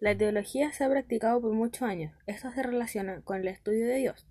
La 0.00 0.16
teología 0.16 0.72
se 0.72 0.84
ha 0.84 0.88
practicado 0.88 1.40
por 1.40 1.52
muchos 1.52 1.82
años. 1.82 2.14
Esto 2.26 2.52
se 2.52 2.62
relaciona 2.62 3.20
con 3.22 3.38
el 3.38 3.48
estudio 3.48 3.86
de 3.86 3.96
Dios. 3.96 4.26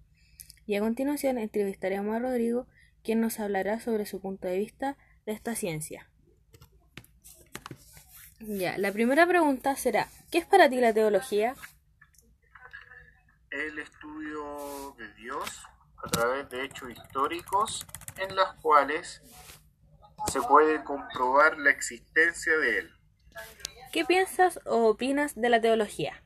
Y 0.66 0.76
a 0.76 0.80
continuación 0.80 1.38
entrevistaremos 1.38 2.16
a 2.16 2.20
Rodrigo, 2.20 2.68
quien 3.04 3.20
nos 3.20 3.40
hablará 3.40 3.82
sobre 3.82 4.06
su 4.06 4.22
punto 4.22 4.48
de 4.48 4.60
vista 4.60 4.98
de 5.26 5.34
esta 5.34 5.56
ciencia. 5.56 6.10
Ya, 8.40 8.78
la 8.78 8.94
primera 8.94 9.28
pregunta 9.28 9.76
será, 9.76 10.08
¿qué 10.32 10.38
es 10.38 10.46
para 10.46 10.70
ti 10.70 10.80
la 10.80 10.94
teología? 10.94 11.56
El 13.50 13.80
estudio 13.80 14.96
de 14.98 15.14
Dios 15.16 15.64
a 15.98 16.10
través 16.10 16.50
de 16.50 16.64
hechos 16.64 16.92
históricos 16.92 17.86
en 18.18 18.36
los 18.36 18.54
cuales 18.62 19.22
se 20.28 20.42
puede 20.42 20.82
comprobar 20.84 21.58
la 21.58 21.72
existencia 21.72 22.58
de 22.58 22.80
él. 22.80 22.92
¿Qué 23.92 24.06
piensas 24.06 24.60
o 24.66 24.88
opinas 24.90 25.36
de 25.36 25.50
la 25.50 25.62
teología? 25.62 26.24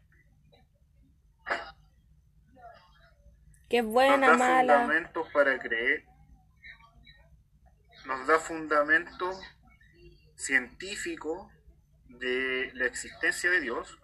¿Qué 3.70 3.78
es 3.80 3.86
buena, 3.86 4.18
nos 4.18 4.28
da 4.28 4.38
mala? 4.38 4.80
fundamentos 4.82 5.28
para 5.32 5.58
creer, 5.58 6.04
nos 8.06 8.28
da 8.28 8.40
fundamento 8.40 9.32
científico 10.36 11.50
de 12.08 12.72
la 12.74 12.86
existencia 12.86 13.50
de 13.50 13.62
Dios, 13.62 13.98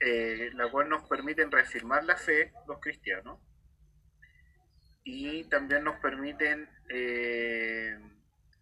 eh, 0.00 0.50
la 0.54 0.70
cual 0.70 0.88
nos 0.88 1.06
permiten 1.08 1.50
reafirmar 1.50 2.04
la 2.04 2.16
fe 2.16 2.52
los 2.66 2.80
cristianos 2.80 3.38
y 5.04 5.44
también 5.44 5.84
nos 5.84 6.00
permiten 6.00 6.68
eh, 6.88 7.98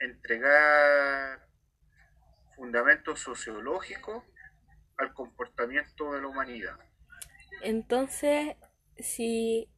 entregar 0.00 1.46
fundamentos 2.62 3.18
sociológicos 3.18 4.22
al 4.96 5.12
comportamiento 5.14 6.12
de 6.12 6.20
la 6.20 6.28
humanidad. 6.28 6.78
Entonces, 7.64 8.54
si 8.98 9.68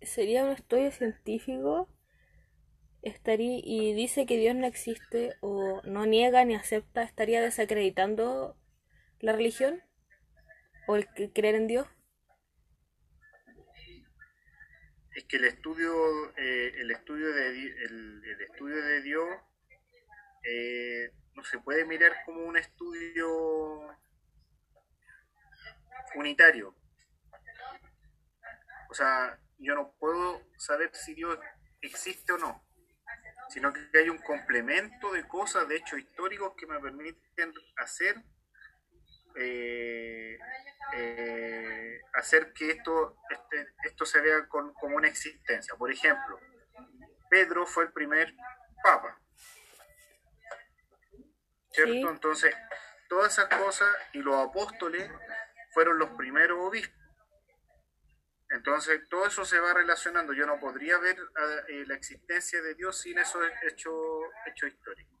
sería 0.00 0.44
un 0.44 0.52
estudio 0.52 0.92
científico, 0.92 1.88
estaría 3.02 3.60
y 3.64 3.94
dice 3.94 4.26
que 4.26 4.36
Dios 4.38 4.54
no 4.54 4.64
existe 4.68 5.34
o 5.40 5.82
no 5.82 6.06
niega 6.06 6.44
ni 6.44 6.54
acepta, 6.54 7.02
estaría 7.02 7.40
desacreditando 7.40 8.56
la 9.18 9.32
religión 9.32 9.82
o 10.86 10.94
el 10.94 11.12
que- 11.14 11.32
creer 11.32 11.56
en 11.56 11.66
Dios. 11.66 11.88
es 15.14 15.24
que 15.24 15.36
el 15.36 15.44
estudio 15.44 15.92
eh, 16.36 16.72
el 16.78 16.90
estudio 16.90 17.32
de 17.32 17.48
el, 17.48 18.22
el 18.24 18.40
estudio 18.42 18.82
de 18.82 19.02
Dios 19.02 19.28
eh, 20.44 21.10
no 21.34 21.44
se 21.44 21.58
puede 21.58 21.84
mirar 21.84 22.12
como 22.24 22.44
un 22.44 22.56
estudio 22.56 23.96
unitario 26.14 26.74
o 28.90 28.94
sea 28.94 29.38
yo 29.58 29.74
no 29.74 29.92
puedo 29.98 30.42
saber 30.56 30.90
si 30.94 31.14
Dios 31.14 31.38
existe 31.80 32.32
o 32.32 32.38
no 32.38 32.64
sino 33.48 33.72
que 33.72 33.80
hay 33.98 34.08
un 34.08 34.18
complemento 34.18 35.12
de 35.12 35.26
cosas 35.26 35.66
de 35.68 35.76
hechos 35.76 35.98
históricos 35.98 36.54
que 36.56 36.66
me 36.66 36.78
permiten 36.80 37.52
hacer 37.76 38.16
eh, 39.36 40.38
eh, 40.94 42.00
hacer 42.14 42.52
que 42.52 42.70
esto, 42.72 43.16
este- 43.30 43.74
esto 43.84 44.04
se 44.04 44.20
vea 44.20 44.46
con- 44.48 44.72
como 44.74 44.96
una 44.96 45.06
existencia. 45.06 45.74
Por 45.76 45.90
ejemplo, 45.92 46.40
Pedro 47.28 47.64
fue 47.64 47.84
el 47.84 47.92
primer 47.92 48.34
papa. 48.82 49.19
¿Cierto? 51.72 51.92
Sí. 51.92 52.06
Entonces, 52.08 52.54
todas 53.08 53.32
esas 53.32 53.48
cosas 53.58 53.88
y 54.12 54.18
los 54.18 54.36
apóstoles 54.36 55.10
fueron 55.72 55.98
los 55.98 56.10
primeros 56.10 56.58
obispos. 56.60 56.98
Entonces, 58.50 59.00
todo 59.08 59.26
eso 59.26 59.44
se 59.44 59.60
va 59.60 59.72
relacionando. 59.72 60.32
Yo 60.32 60.44
no 60.44 60.58
podría 60.58 60.98
ver 60.98 61.16
eh, 61.68 61.84
la 61.86 61.94
existencia 61.94 62.60
de 62.60 62.74
Dios 62.74 63.00
sin 63.00 63.18
esos 63.18 63.42
hechos 63.62 63.94
hechos 64.46 64.70
históricos. 64.70 65.20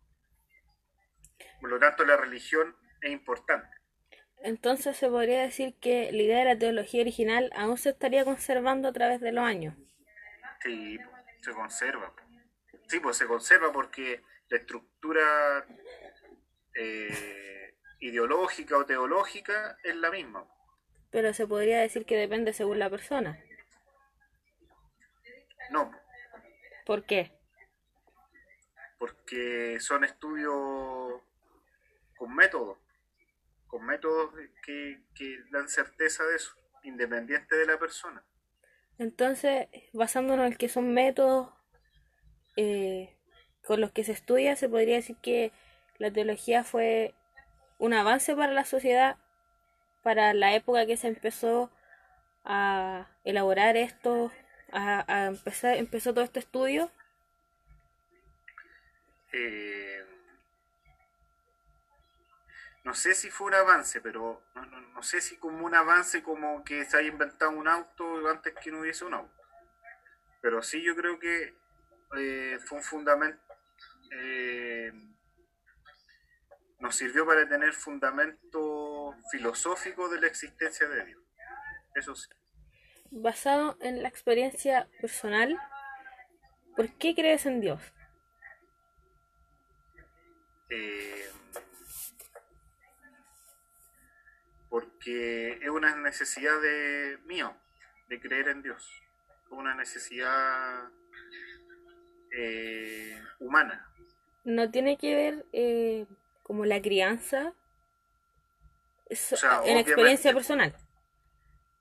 Por 1.60 1.70
lo 1.70 1.78
tanto, 1.78 2.04
la 2.04 2.16
religión 2.16 2.76
es 3.00 3.10
importante. 3.12 3.68
Entonces 4.42 4.96
se 4.96 5.08
podría 5.08 5.42
decir 5.42 5.74
que 5.80 6.10
la 6.12 6.22
idea 6.22 6.38
de 6.38 6.44
la 6.46 6.58
teología 6.58 7.02
original 7.02 7.50
aún 7.54 7.76
se 7.76 7.90
estaría 7.90 8.24
conservando 8.24 8.88
a 8.88 8.92
través 8.92 9.20
de 9.20 9.32
los 9.32 9.44
años. 9.44 9.74
Sí, 10.62 10.98
se 11.42 11.52
conserva. 11.52 12.12
Sí, 12.88 13.00
pues 13.00 13.18
se 13.18 13.26
conserva 13.26 13.70
porque 13.70 14.22
la 14.48 14.56
estructura 14.56 15.66
eh, 16.74 17.74
ideológica 18.00 18.76
o 18.76 18.86
teológica 18.86 19.76
es 19.82 19.96
la 19.96 20.10
misma. 20.10 20.46
Pero 21.10 21.32
se 21.34 21.46
podría 21.46 21.80
decir 21.80 22.06
que 22.06 22.16
depende 22.16 22.52
según 22.52 22.78
la 22.78 22.90
persona. 22.90 23.38
No, 25.70 25.92
¿Por 26.84 27.04
qué? 27.04 27.40
porque 29.00 29.78
son 29.80 30.04
estudios 30.04 31.22
con 32.18 32.34
métodos, 32.34 32.76
con 33.66 33.86
métodos 33.86 34.34
que, 34.62 35.00
que 35.14 35.38
dan 35.50 35.70
certeza 35.70 36.22
de 36.24 36.36
eso, 36.36 36.52
independiente 36.82 37.56
de 37.56 37.64
la 37.64 37.78
persona. 37.78 38.22
Entonces, 38.98 39.68
basándonos 39.94 40.48
en 40.48 40.54
que 40.54 40.68
son 40.68 40.92
métodos 40.92 41.48
eh, 42.56 43.16
con 43.64 43.80
los 43.80 43.90
que 43.90 44.04
se 44.04 44.12
estudia, 44.12 44.54
se 44.54 44.68
podría 44.68 44.96
decir 44.96 45.16
que 45.22 45.50
la 46.00 46.10
teología 46.10 46.64
fue 46.64 47.14
un 47.78 47.92
avance 47.92 48.34
para 48.34 48.52
la 48.52 48.64
sociedad, 48.64 49.18
para 50.02 50.32
la 50.32 50.54
época 50.54 50.86
que 50.86 50.96
se 50.96 51.08
empezó 51.08 51.70
a 52.42 53.06
elaborar 53.22 53.76
esto, 53.76 54.32
a, 54.72 55.26
empezar, 55.26 55.76
empezó 55.76 56.14
todo 56.14 56.24
este 56.24 56.40
estudio. 56.40 56.90
Eh, 59.32 60.02
no 62.82 62.94
sé 62.94 63.14
si 63.14 63.30
fue 63.30 63.48
un 63.48 63.54
avance, 63.54 64.00
pero 64.00 64.42
no, 64.54 64.64
no- 64.64 64.80
no 64.80 65.02
sé 65.02 65.20
si 65.20 65.36
como 65.36 65.66
un 65.66 65.74
avance 65.74 66.22
como 66.22 66.64
que 66.64 66.86
se 66.86 66.96
haya 66.96 67.08
inventado 67.08 67.50
un 67.50 67.68
auto 67.68 68.26
antes 68.26 68.54
que 68.62 68.70
no 68.72 68.80
hubiese 68.80 69.04
un 69.04 69.14
auto. 69.14 69.34
Pero 70.40 70.62
sí 70.62 70.82
yo 70.82 70.96
creo 70.96 71.18
que 71.18 71.54
eh, 72.16 72.58
fue 72.64 72.78
un 72.78 72.84
fundamento, 72.84 73.42
eh, 74.12 74.92
nos 76.80 76.96
sirvió 76.96 77.26
para 77.26 77.48
tener 77.48 77.72
fundamento 77.72 79.14
filosófico 79.30 80.08
de 80.08 80.20
la 80.20 80.26
existencia 80.26 80.88
de 80.88 81.04
Dios. 81.04 81.22
Eso 81.94 82.14
sí. 82.14 82.28
Basado 83.10 83.76
en 83.80 84.02
la 84.02 84.08
experiencia 84.08 84.88
personal, 85.00 85.58
¿por 86.76 86.88
qué 86.96 87.14
crees 87.14 87.46
en 87.46 87.60
Dios? 87.60 87.82
Eh, 90.70 91.28
porque 94.68 95.58
es 95.60 95.68
una 95.68 95.96
necesidad 95.96 96.60
de 96.60 97.18
mío 97.24 97.56
de 98.08 98.20
creer 98.20 98.48
en 98.48 98.62
Dios 98.62 98.88
una 99.50 99.74
necesidad 99.74 100.88
eh, 102.32 103.20
humana 103.40 103.92
No 104.44 104.70
tiene 104.70 104.96
que 104.96 105.14
ver 105.14 105.46
eh, 105.52 106.06
como 106.50 106.64
la 106.64 106.82
crianza 106.82 107.54
es- 109.08 109.34
O 109.34 109.36
sea, 109.36 109.60
en 109.64 109.76
experiencia 109.78 110.32
personal. 110.34 110.74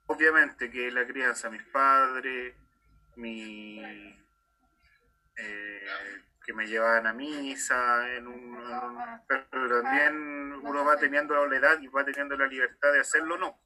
obviamente 0.06 0.70
que 0.70 0.92
la 0.92 1.08
crianza 1.08 1.50
mis 1.50 1.64
padres 1.64 2.54
mi 3.16 3.80
eh, 5.38 5.82
que 6.46 6.54
me 6.54 6.68
llevaban 6.68 7.08
a 7.08 7.14
misa 7.14 8.08
en 8.16 8.28
un- 8.28 8.64
pero 9.28 9.82
también 9.82 10.54
uno 10.62 10.86
va 10.86 10.98
teniendo 10.98 11.34
la 11.48 11.56
edad 11.58 11.80
y 11.82 11.88
va 11.88 12.06
teniendo 12.06 12.38
la 12.38 12.46
libertad 12.46 12.94
de 12.94 13.00
hacerlo 13.00 13.36
o 13.36 13.38
no. 13.40 13.60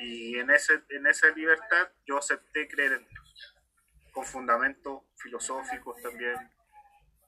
Y 0.00 0.38
en 0.38 0.50
ese 0.50 0.82
en 0.90 1.06
esa 1.06 1.28
libertad 1.30 1.88
yo 2.04 2.18
acepté 2.18 2.68
creer 2.68 2.92
en 2.92 3.08
Dios 3.08 3.56
con 4.12 4.26
fundamentos 4.26 5.02
filosóficos 5.16 5.96
también. 6.02 6.36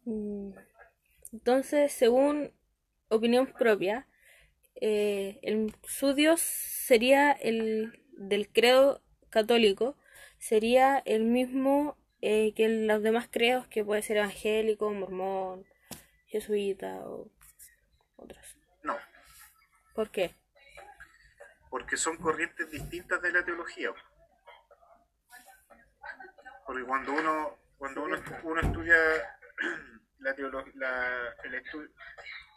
Mm, 0.05 0.53
Entonces, 1.37 1.93
según 1.93 2.50
opinión 3.09 3.47
propia, 3.47 4.09
eh, 4.81 5.38
el, 5.43 5.77
su 5.87 6.15
Dios 6.15 6.41
sería 6.41 7.31
el 7.31 8.03
del 8.17 8.49
credo 8.49 9.03
católico, 9.29 9.99
sería 10.38 11.03
el 11.05 11.25
mismo 11.25 11.99
eh, 12.23 12.55
que 12.55 12.71
los 12.71 13.03
demás 13.03 13.29
credos, 13.31 13.67
que 13.69 13.85
puede 13.85 14.00
ser 14.00 14.17
evangélico, 14.17 14.91
mormón, 14.91 15.67
jesuita 16.27 17.06
o 17.06 17.31
otros. 18.17 18.56
no 18.83 18.97
¿Por 19.94 20.11
qué? 20.11 20.35
porque 21.69 21.99
son 21.99 22.17
corrientes 22.17 22.71
distintas 22.71 23.21
de 23.21 23.31
la 23.31 23.44
teología. 23.44 23.91
Porque 26.65 26.85
cuando 26.85 27.12
uno 27.12 27.59
cuando 27.79 28.05
uno, 28.05 28.17
uno 28.44 28.61
estudia 28.61 28.97
la 30.26 30.34
teolo- 30.34 30.73
la- 30.75 31.37
el 31.44 31.62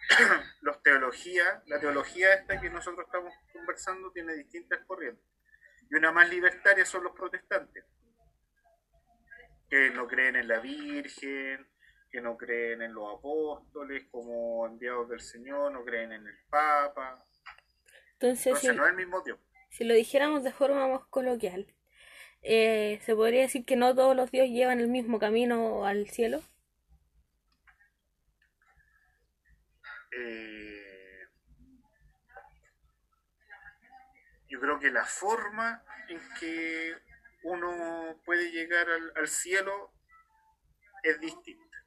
los 0.61 0.81
teologías, 0.81 1.61
la 1.67 1.79
teología 1.79 2.33
esta 2.33 2.59
que 2.59 2.69
nosotros 2.69 3.05
estamos 3.05 3.31
conversando 3.53 4.11
tiene 4.11 4.33
distintas 4.33 4.79
corrientes. 4.87 5.23
Y 5.91 5.95
una 5.95 6.11
más 6.11 6.27
libertaria 6.29 6.83
son 6.83 7.03
los 7.03 7.13
protestantes, 7.13 7.85
que 9.69 9.91
no 9.91 10.07
creen 10.07 10.37
en 10.37 10.47
la 10.47 10.59
Virgen, 10.59 11.67
que 12.11 12.21
no 12.21 12.37
creen 12.37 12.81
en 12.81 12.93
los 12.93 13.19
apóstoles 13.19 14.07
como 14.09 14.65
enviados 14.65 15.09
del 15.09 15.21
Señor, 15.21 15.71
no 15.71 15.85
creen 15.85 16.11
en 16.13 16.25
el 16.25 16.37
Papa. 16.49 17.23
Entonces, 18.13 18.57
si, 18.57 18.67
no 18.69 18.83
es 18.85 18.89
el 18.89 18.95
mismo 18.97 19.21
Dios. 19.21 19.37
Si 19.69 19.83
lo 19.83 19.93
dijéramos 19.93 20.43
de 20.43 20.51
forma 20.51 20.87
más 20.87 21.05
coloquial, 21.05 21.67
eh, 22.41 22.99
¿se 23.03 23.15
podría 23.15 23.41
decir 23.41 23.63
que 23.63 23.75
no 23.75 23.93
todos 23.93 24.15
los 24.15 24.31
dioses 24.31 24.51
llevan 24.51 24.79
el 24.79 24.87
mismo 24.87 25.19
camino 25.19 25.85
al 25.85 26.09
cielo? 26.09 26.41
Eh, 30.11 31.27
yo 34.47 34.59
creo 34.59 34.79
que 34.79 34.89
la 34.89 35.05
forma 35.05 35.83
en 36.09 36.19
que 36.39 36.95
uno 37.43 38.19
puede 38.25 38.51
llegar 38.51 38.87
al, 39.15 39.27
cielo 39.27 39.93
es 41.03 41.19
distinta. 41.19 41.77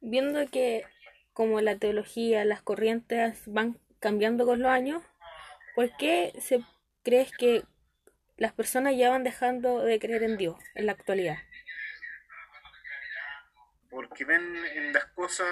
Viendo 0.00 0.46
que 0.50 0.84
como 1.32 1.60
la 1.60 1.78
teología, 1.78 2.44
las 2.44 2.62
corrientes 2.62 3.42
van 3.46 3.78
cambiando 4.00 4.44
con 4.44 4.60
los 4.60 4.70
años, 4.70 5.02
¿por 5.74 5.96
qué 5.96 6.32
se 6.40 6.62
crees 7.02 7.30
que 7.36 7.64
las 8.36 8.52
personas 8.52 8.96
ya 8.96 9.10
van 9.10 9.24
dejando 9.24 9.80
de 9.80 9.98
creer 9.98 10.24
en 10.24 10.36
Dios 10.36 10.58
en 10.74 10.86
la 10.86 10.92
actualidad? 10.92 11.38
Porque 13.88 14.24
ven 14.24 14.56
en 14.74 14.92
las 14.92 15.06
cosas 15.06 15.48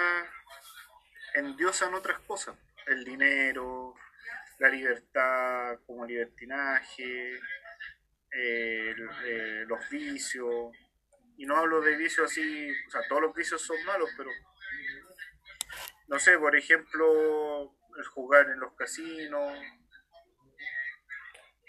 endiosan 1.33 1.93
otras 1.93 2.19
cosas, 2.19 2.55
el 2.87 3.03
dinero, 3.03 3.95
la 4.59 4.69
libertad 4.69 5.79
como 5.85 6.05
libertinaje, 6.05 7.39
eh, 8.31 8.93
los 9.67 9.89
vicios, 9.89 10.75
y 11.37 11.45
no 11.45 11.57
hablo 11.57 11.81
de 11.81 11.95
vicios 11.95 12.31
así, 12.31 12.71
o 12.87 12.89
sea, 12.89 13.01
todos 13.07 13.21
los 13.21 13.33
vicios 13.33 13.61
son 13.61 13.83
malos, 13.85 14.09
pero 14.17 14.29
no 16.07 16.19
sé, 16.19 16.37
por 16.37 16.55
ejemplo, 16.55 17.73
el 17.97 18.05
jugar 18.05 18.49
en 18.49 18.59
los 18.59 18.73
casinos. 18.73 19.59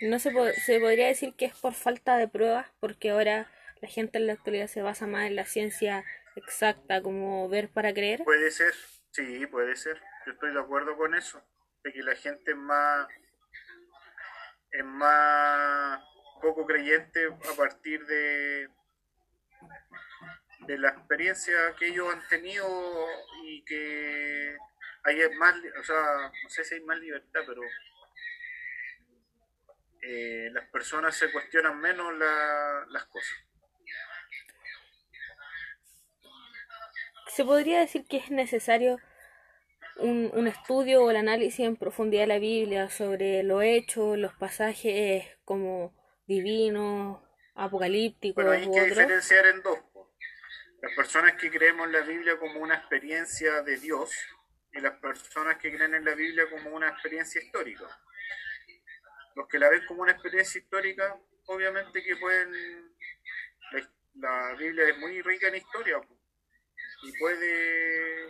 No 0.01 0.19
se, 0.19 0.33
se 0.61 0.81
podría 0.81 1.07
decir 1.07 1.35
que 1.35 1.47
es 1.47 1.55
por 1.55 1.75
falta 1.75 2.17
de 2.17 2.29
pruebas, 2.29 2.67
porque 2.81 3.11
ahora 3.11 3.51
la 3.81 3.89
gente 3.89 4.19
en 4.19 4.27
la 4.27 4.35
actualidad 4.35 4.67
se 4.67 4.83
basa 4.83 5.07
más 5.07 5.27
en 5.27 5.37
la 5.37 5.47
ciencia 5.47 6.05
exacta, 6.37 7.01
como 7.01 7.49
ver 7.49 7.69
para 7.69 7.93
creer. 7.95 8.25
Puede 8.25 8.51
ser, 8.51 8.75
Sí, 9.15 9.47
puede 9.47 9.77
ser. 9.77 10.03
Yo 10.27 10.33
estoy 10.33 10.53
de 10.53 10.59
acuerdo 10.59 10.97
con 10.97 11.15
eso. 11.15 11.41
De 11.85 11.93
que 11.93 12.03
la 12.03 12.17
gente 12.17 12.51
es 12.51 12.57
más, 12.57 13.07
es 14.73 14.85
más 14.85 16.03
poco 16.43 16.67
creyente 16.67 17.27
a 17.27 17.57
partir 17.57 18.05
de, 18.07 18.69
de 20.67 20.79
la 20.79 20.89
experiencia 20.89 21.55
que 21.79 21.89
ellos 21.89 22.13
han 22.13 22.27
tenido 22.27 22.67
y 23.45 23.63
que 23.65 24.57
hay 25.05 25.31
más, 25.37 25.55
o 25.79 25.85
sea, 25.85 26.33
no 26.43 26.49
sé 26.49 26.65
si 26.65 26.75
hay 26.75 26.81
más 26.81 26.99
libertad, 26.99 27.43
pero 27.47 27.63
eh, 30.03 30.49
las 30.53 30.69
personas 30.71 31.15
se 31.15 31.31
cuestionan 31.31 31.79
menos 31.79 32.13
las 32.89 33.05
cosas. 33.05 33.44
Se 37.35 37.45
podría 37.45 37.81
decir 37.81 38.07
que 38.07 38.19
es 38.19 38.31
necesario 38.31 38.99
un, 39.97 40.31
un, 40.35 40.47
estudio 40.47 41.03
o 41.03 41.11
el 41.11 41.17
análisis 41.17 41.67
en 41.67 41.77
profundidad 41.77 42.23
de 42.23 42.29
la 42.29 42.39
Biblia 42.39 42.89
sobre 42.91 43.43
lo 43.43 43.61
hecho, 43.61 44.17
los 44.17 44.33
pasajes 44.35 45.27
como 45.45 45.93
divinos, 46.27 47.21
apocalípticos. 47.57 48.45
Bueno, 48.45 48.53
hay 48.53 48.71
que 48.71 48.89
diferenciar 48.89 49.47
en 49.47 49.63
dos. 49.63 49.79
Las 50.81 50.95
personas 50.95 51.35
que 51.35 51.51
creemos 51.51 51.87
en 51.87 51.93
la 51.93 52.03
Biblia 52.03 52.39
como 52.39 52.61
una 52.61 52.77
experiencia 52.77 53.63
de 53.63 53.79
Dios 53.79 54.11
y 54.73 54.81
las 54.81 54.99
personas 55.01 55.57
que 55.57 55.75
creen 55.75 55.95
en 55.95 56.05
la 56.05 56.15
Biblia 56.15 56.45
como 56.51 56.71
una 56.71 56.89
experiencia 56.89 57.43
histórica. 57.43 57.87
Los 59.35 59.49
que 59.49 59.59
la 59.59 59.71
ven 59.71 59.85
como 59.87 60.03
una 60.03 60.13
experiencia 60.13 60.61
histórica, 60.61 61.17
obviamente 61.47 62.01
que 62.01 62.17
pueden... 62.17 62.95
La, 63.73 63.91
la 64.15 64.55
Biblia 64.55 64.89
es 64.91 64.99
muy 64.99 65.21
rica 65.23 65.49
en 65.49 65.57
historia, 65.57 66.01
y 67.05 67.13
puede 67.19 68.29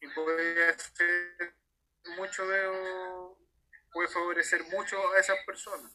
y 0.00 0.08
puede 0.08 0.68
hacer 0.68 1.54
mucho 2.16 2.46
de 2.46 2.68
puede 3.92 4.08
favorecer 4.08 4.62
mucho 4.64 4.96
a 5.12 5.18
esas 5.18 5.38
personas. 5.46 5.92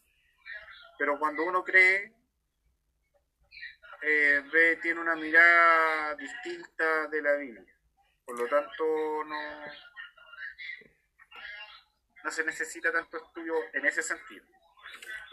Pero 0.97 1.19
cuando 1.19 1.44
uno 1.44 1.63
cree 1.63 2.13
eh, 4.01 4.44
ve 4.51 4.77
tiene 4.77 5.00
una 5.00 5.15
mirada 5.15 6.15
distinta 6.15 7.07
de 7.07 7.21
la 7.21 7.35
Biblia. 7.35 7.75
Por 8.25 8.39
lo 8.39 8.47
tanto 8.47 9.23
no 9.25 9.65
no 12.23 12.31
se 12.31 12.44
necesita 12.45 12.91
tanto 12.91 13.17
estudio 13.17 13.53
en 13.73 13.85
ese 13.85 14.01
sentido. 14.01 14.45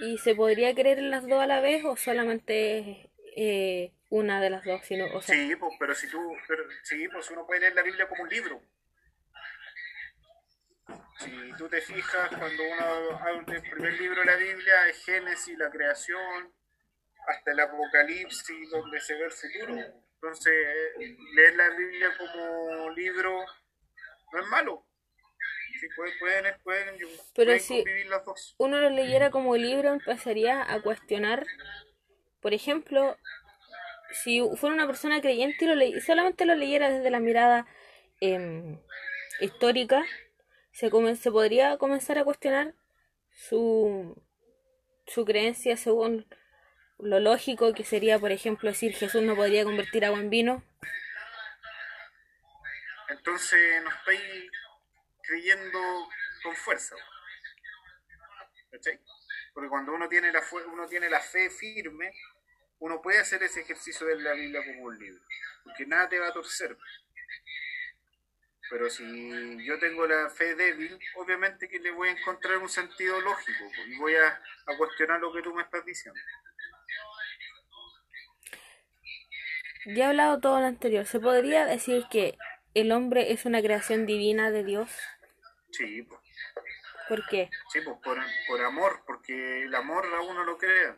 ¿Y 0.00 0.18
se 0.18 0.34
podría 0.34 0.74
creer 0.74 0.98
en 0.98 1.10
las 1.10 1.26
dos 1.28 1.40
a 1.40 1.46
la 1.46 1.60
vez 1.60 1.84
o 1.84 1.96
solamente 1.96 3.10
eh, 3.36 3.92
una 4.10 4.40
de 4.40 4.50
las 4.50 4.64
dos, 4.64 4.84
sino, 4.84 5.06
o 5.06 5.22
sea... 5.22 5.34
Sí, 5.34 5.56
pues, 5.56 5.72
pero 5.78 5.94
si 5.94 6.08
tú, 6.08 6.20
pero, 6.46 6.64
sí, 6.82 7.08
pues 7.08 7.30
uno 7.30 7.46
puede 7.46 7.60
leer 7.60 7.74
la 7.74 7.82
Biblia 7.82 8.08
como 8.08 8.24
un 8.24 8.28
libro. 8.28 8.62
Si 11.18 11.52
tú 11.56 11.68
te 11.68 11.80
fijas, 11.80 12.28
cuando 12.28 12.62
uno 12.62 13.18
habla 13.18 13.54
el 13.54 13.62
primer 13.70 13.92
libro 14.00 14.20
de 14.20 14.26
la 14.26 14.36
Biblia 14.36 14.88
es 14.88 15.04
Génesis, 15.04 15.56
la 15.58 15.70
creación, 15.70 16.52
hasta 17.28 17.52
el 17.52 17.60
Apocalipsis, 17.60 18.70
donde 18.70 19.00
se 19.00 19.14
ve 19.14 19.24
el 19.24 19.30
futuro. 19.30 19.76
Entonces, 20.14 20.52
leer 21.34 21.56
la 21.56 21.70
Biblia 21.70 22.08
como 22.18 22.90
libro 22.90 23.44
no 24.32 24.40
es 24.40 24.46
malo. 24.48 24.86
Sí, 25.78 25.86
pueden, 25.96 26.18
pueden, 26.18 26.54
pueden, 26.62 26.96
Pero 27.34 27.58
si 27.58 27.84
las 28.04 28.24
dos. 28.24 28.54
uno 28.58 28.80
lo 28.80 28.90
leyera 28.90 29.30
como 29.30 29.56
libro, 29.56 29.92
empezaría 29.92 30.62
a 30.70 30.82
cuestionar, 30.82 31.46
por 32.40 32.52
ejemplo, 32.52 33.16
si 34.12 34.40
fuera 34.56 34.74
una 34.74 34.86
persona 34.86 35.20
creyente 35.20 35.64
y 35.64 35.68
lo 35.68 36.00
solamente 36.00 36.44
lo 36.44 36.54
leyera 36.54 36.90
desde 36.90 37.10
la 37.10 37.20
mirada 37.20 37.66
em, 38.20 38.78
histórica, 39.40 40.04
se, 40.72 40.90
se 41.16 41.30
podría 41.30 41.78
comenzar 41.78 42.18
a 42.18 42.24
cuestionar 42.24 42.74
su, 43.32 44.20
su 45.06 45.24
creencia 45.24 45.76
según 45.76 46.26
lo 46.98 47.18
lógico 47.20 47.72
que 47.72 47.84
sería, 47.84 48.18
por 48.18 48.32
ejemplo, 48.32 48.70
decir 48.70 48.94
Jesús 48.94 49.22
no 49.22 49.34
podría 49.34 49.64
convertir 49.64 50.04
agua 50.04 50.20
en 50.20 50.30
vino. 50.30 50.62
Entonces 53.08 53.82
no 53.82 53.90
estoy 53.90 54.50
creyendo 55.22 55.78
con 56.42 56.54
fuerza. 56.56 56.94
Porque 59.52 59.68
cuando 59.68 59.92
uno 59.92 60.08
tiene 60.08 60.32
la, 60.32 60.42
uno 60.72 60.86
tiene 60.86 61.10
la 61.10 61.20
fe 61.20 61.50
firme, 61.50 62.12
uno 62.80 63.00
puede 63.00 63.18
hacer 63.18 63.42
ese 63.42 63.60
ejercicio 63.60 64.06
de 64.06 64.18
la 64.20 64.32
Biblia 64.32 64.64
como 64.66 64.84
un 64.84 64.98
libro, 64.98 65.22
porque 65.64 65.86
nada 65.86 66.08
te 66.08 66.18
va 66.18 66.28
a 66.28 66.32
torcer. 66.32 66.76
Pero 68.70 68.88
si 68.88 69.64
yo 69.64 69.78
tengo 69.78 70.06
la 70.06 70.30
fe 70.30 70.54
débil, 70.54 70.98
obviamente 71.16 71.68
que 71.68 71.78
le 71.80 71.90
voy 71.90 72.08
a 72.08 72.12
encontrar 72.12 72.58
un 72.58 72.68
sentido 72.68 73.20
lógico 73.20 73.64
y 73.86 73.96
voy 73.98 74.14
a, 74.14 74.40
cuestionar 74.78 75.20
lo 75.20 75.32
que 75.32 75.42
tú 75.42 75.52
me 75.52 75.62
estás 75.62 75.84
diciendo. 75.84 76.20
Ya 79.86 80.04
he 80.04 80.08
hablado 80.08 80.40
todo 80.40 80.60
lo 80.60 80.66
anterior. 80.66 81.04
¿Se 81.04 81.18
podría 81.18 81.66
decir 81.66 82.04
que 82.10 82.38
el 82.74 82.92
hombre 82.92 83.32
es 83.32 83.44
una 83.44 83.60
creación 83.60 84.06
divina 84.06 84.50
de 84.50 84.62
Dios? 84.62 84.90
Sí, 85.72 86.02
pues. 86.02 86.20
¿Por 87.08 87.26
qué? 87.26 87.50
Sí, 87.72 87.80
pues 87.80 87.96
por, 88.04 88.18
por 88.46 88.60
amor, 88.64 89.02
porque 89.04 89.64
el 89.64 89.74
amor 89.74 90.06
a 90.14 90.20
uno 90.20 90.44
lo 90.44 90.58
crea. 90.58 90.96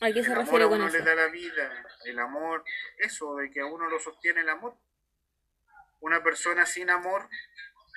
¿A 0.00 0.12
qué 0.12 0.22
se 0.22 0.34
refiere 0.34 0.66
con 0.66 0.82
eso? 0.82 0.96
le 0.96 1.02
da 1.02 1.14
la 1.14 1.28
vida, 1.28 1.86
el 2.04 2.18
amor, 2.18 2.64
eso 2.98 3.36
de 3.36 3.50
que 3.50 3.60
a 3.60 3.66
uno 3.66 3.88
lo 3.88 3.98
sostiene 3.98 4.40
el 4.40 4.48
amor. 4.48 4.76
Una 6.00 6.22
persona 6.22 6.66
sin 6.66 6.90
amor 6.90 7.28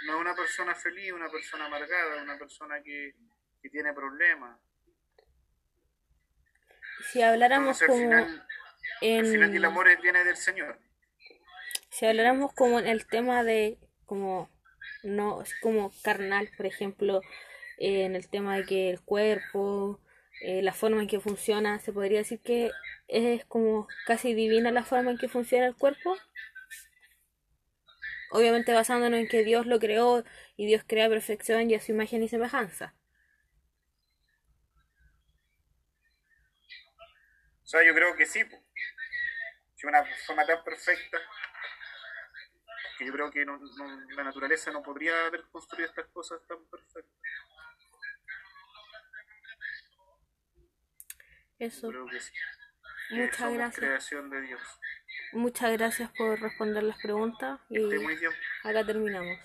no 0.05 0.15
es 0.15 0.21
una 0.21 0.35
persona 0.35 0.75
feliz, 0.75 1.11
una 1.11 1.29
persona 1.29 1.65
amargada, 1.65 2.21
una 2.21 2.37
persona 2.37 2.81
que, 2.83 3.15
tiene 3.69 3.91
problemas. 3.91 4.57
Si 7.11 7.21
habláramos 7.21 7.81
como 7.81 8.13
en... 9.01 9.19
Al 9.19 9.25
final 9.25 9.53
el 9.53 9.65
amor 9.65 10.01
viene 10.01 10.23
del 10.23 10.37
Señor. 10.37 10.79
Si 11.89 12.05
habláramos 12.05 12.53
como 12.53 12.79
en 12.79 12.87
el 12.87 13.05
tema 13.07 13.43
de 13.43 13.77
como 14.05 14.49
no 15.03 15.43
como 15.61 15.91
carnal, 16.01 16.49
por 16.55 16.65
ejemplo, 16.65 17.21
en 17.77 18.15
el 18.15 18.29
tema 18.29 18.55
de 18.55 18.65
que 18.65 18.89
el 18.89 19.01
cuerpo 19.01 19.99
eh, 20.41 20.61
la 20.61 20.73
forma 20.73 21.01
en 21.01 21.07
que 21.07 21.19
funciona, 21.19 21.79
se 21.79 21.93
podría 21.93 22.19
decir 22.19 22.39
que 22.41 22.71
es 23.07 23.45
como 23.45 23.87
casi 24.05 24.33
divina 24.33 24.71
la 24.71 24.83
forma 24.85 25.11
en 25.11 25.17
que 25.17 25.29
funciona 25.29 25.67
el 25.67 25.75
cuerpo. 25.75 26.15
Obviamente 28.31 28.71
basándonos 28.71 29.19
en 29.19 29.27
que 29.27 29.43
Dios 29.43 29.65
lo 29.65 29.79
creó 29.79 30.23
y 30.55 30.65
Dios 30.65 30.83
crea 30.87 31.09
perfección 31.09 31.69
y 31.69 31.75
a 31.75 31.81
su 31.81 31.91
imagen 31.91 32.23
y 32.23 32.29
semejanza. 32.29 32.95
O 37.63 37.67
sea, 37.67 37.85
yo 37.85 37.93
creo 37.93 38.15
que 38.15 38.25
sí. 38.25 38.39
Si 39.75 39.87
una 39.87 40.03
forma 40.25 40.45
tan 40.45 40.61
perfecta, 40.65 41.17
que 42.97 43.05
yo 43.05 43.13
creo 43.13 43.31
que 43.31 43.45
no- 43.45 43.59
la 44.15 44.23
naturaleza 44.23 44.71
no 44.71 44.83
podría 44.83 45.27
haber 45.27 45.43
construido 45.51 45.89
estas 45.89 46.07
cosas 46.07 46.41
tan 46.47 46.65
perfectas. 46.65 47.16
Eso. 51.59 51.87
Yo 51.87 52.05
creo 52.05 52.07
que 52.07 52.19
sí. 52.19 52.31
Que 53.09 53.15
Muchas 53.15 53.37
somos 53.37 53.53
gracias. 53.53 53.79
creación 53.79 54.29
de 54.29 54.41
Dios. 54.41 54.61
Muchas 55.33 55.71
gracias 55.73 56.11
por 56.17 56.39
responder 56.39 56.83
las 56.83 56.97
preguntas 57.01 57.59
y 57.69 57.79
acá 58.63 58.85
terminamos. 58.85 59.39